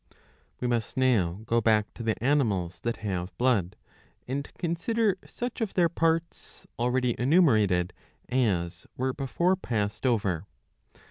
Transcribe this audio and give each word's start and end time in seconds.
We 0.59 0.67
must 0.67 0.97
now 0.97 1.41
go 1.45 1.61
back 1.61 1.93
to 1.93 2.01
the 2.01 2.15
animals 2.23 2.79
that 2.79 2.97
have 3.05 3.37
blood, 3.37 3.75
and 4.27 4.51
consider 4.57 5.19
such 5.27 5.61
of 5.61 5.75
their 5.75 5.89
parts, 5.89 6.65
already 6.79 7.13
enumerated, 7.19 7.93
as 8.27 8.87
were 8.97 9.13
before 9.13 9.55
passed 9.55 10.07
over. 10.07 10.47